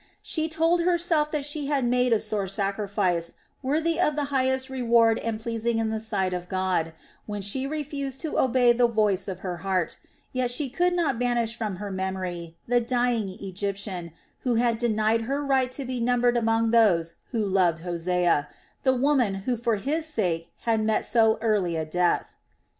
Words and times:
She 0.23 0.49
told 0.49 0.81
herself 0.81 1.29
that 1.29 1.45
she 1.45 1.67
had 1.67 1.85
made 1.85 2.11
a 2.11 2.19
sore 2.19 2.47
sacrifice, 2.47 3.35
worthy 3.61 3.99
of 4.01 4.15
the 4.15 4.23
highest 4.33 4.67
reward 4.67 5.19
and 5.19 5.39
pleasing 5.39 5.77
in 5.77 5.91
the 5.91 5.99
sight 5.99 6.33
of 6.33 6.49
God, 6.49 6.93
when 7.27 7.43
she 7.43 7.67
refused 7.67 8.19
to 8.21 8.39
obey 8.39 8.73
the 8.73 8.87
voice 8.87 9.27
of 9.27 9.41
her 9.41 9.57
heart, 9.57 9.97
yet 10.33 10.49
she 10.49 10.71
could 10.71 10.93
not 10.95 11.19
banish 11.19 11.55
from 11.55 11.75
her 11.75 11.91
memory 11.91 12.57
the 12.67 12.79
dying 12.81 13.29
Egyptian 13.39 14.11
who 14.39 14.55
had 14.55 14.79
denied 14.79 15.21
her 15.29 15.45
right 15.45 15.71
to 15.73 15.85
be 15.85 15.99
numbered 15.99 16.35
among 16.35 16.71
those 16.71 17.13
who 17.31 17.45
loved 17.45 17.81
Hosea, 17.81 18.49
the 18.81 18.95
woman 18.95 19.35
who 19.45 19.55
for 19.55 19.75
his 19.75 20.07
sake 20.07 20.51
had 20.61 20.83
met 20.83 21.05
so 21.05 21.37
early 21.43 21.75
a 21.75 21.85
death. 21.85 22.35